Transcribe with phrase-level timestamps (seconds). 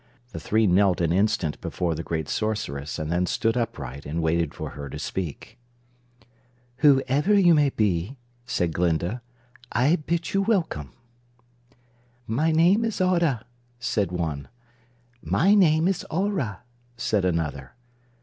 [0.31, 4.51] The three knelt an instant before the great Sorceress and then stood upright and waited
[4.51, 5.59] for her to speak.
[6.77, 8.17] "Whoever you may be,"
[8.47, 9.21] said Glinda,
[9.71, 10.89] "I bid you welcome."
[12.25, 13.43] "My name is Audah,"
[13.79, 14.47] said one.
[15.21, 16.61] "My name is Aurah,"
[16.97, 17.75] said another.